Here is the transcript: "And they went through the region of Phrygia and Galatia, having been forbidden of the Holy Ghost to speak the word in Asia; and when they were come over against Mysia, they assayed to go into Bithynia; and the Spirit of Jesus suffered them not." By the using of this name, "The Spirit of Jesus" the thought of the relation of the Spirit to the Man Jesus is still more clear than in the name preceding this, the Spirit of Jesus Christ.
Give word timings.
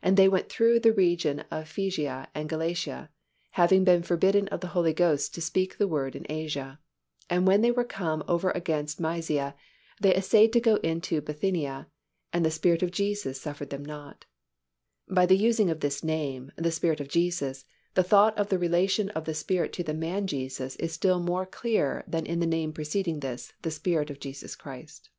"And 0.00 0.16
they 0.16 0.28
went 0.28 0.48
through 0.48 0.78
the 0.78 0.92
region 0.92 1.40
of 1.50 1.68
Phrygia 1.68 2.28
and 2.36 2.48
Galatia, 2.48 3.10
having 3.50 3.82
been 3.82 4.04
forbidden 4.04 4.46
of 4.46 4.60
the 4.60 4.68
Holy 4.78 4.92
Ghost 4.92 5.34
to 5.34 5.40
speak 5.42 5.76
the 5.76 5.88
word 5.88 6.14
in 6.14 6.24
Asia; 6.28 6.78
and 7.28 7.48
when 7.48 7.62
they 7.62 7.72
were 7.72 7.82
come 7.82 8.22
over 8.28 8.52
against 8.52 9.00
Mysia, 9.00 9.56
they 10.00 10.14
assayed 10.14 10.52
to 10.52 10.60
go 10.60 10.76
into 10.84 11.20
Bithynia; 11.20 11.88
and 12.32 12.46
the 12.46 12.50
Spirit 12.52 12.84
of 12.84 12.92
Jesus 12.92 13.40
suffered 13.40 13.70
them 13.70 13.84
not." 13.84 14.24
By 15.08 15.26
the 15.26 15.36
using 15.36 15.68
of 15.68 15.80
this 15.80 16.04
name, 16.04 16.52
"The 16.54 16.70
Spirit 16.70 17.00
of 17.00 17.08
Jesus" 17.08 17.64
the 17.94 18.04
thought 18.04 18.38
of 18.38 18.50
the 18.50 18.58
relation 18.60 19.08
of 19.10 19.24
the 19.24 19.34
Spirit 19.34 19.72
to 19.72 19.82
the 19.82 19.92
Man 19.94 20.28
Jesus 20.28 20.76
is 20.76 20.92
still 20.92 21.18
more 21.18 21.44
clear 21.44 22.04
than 22.06 22.24
in 22.24 22.38
the 22.38 22.46
name 22.46 22.72
preceding 22.72 23.18
this, 23.18 23.52
the 23.62 23.72
Spirit 23.72 24.10
of 24.10 24.20
Jesus 24.20 24.54
Christ. 24.54 25.10